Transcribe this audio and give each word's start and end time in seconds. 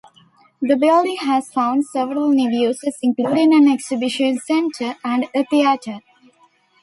The 0.63 0.75
building 0.77 1.17
has 1.17 1.53
found 1.53 1.85
several 1.85 2.29
new 2.29 2.49
uses, 2.49 2.97
including 3.03 3.53
an 3.53 3.71
exhibition 3.71 4.39
centre 4.39 4.95
and 5.05 5.27
a 5.35 5.43
theater. 5.43 5.99